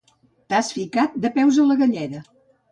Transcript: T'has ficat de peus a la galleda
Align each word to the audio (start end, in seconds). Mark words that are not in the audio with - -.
T'has 0.53 0.69
ficat 0.77 1.21
de 1.27 1.33
peus 1.37 1.63
a 1.67 1.69
la 1.71 1.81
galleda 1.85 2.27